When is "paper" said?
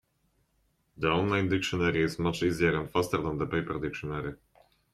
3.45-3.79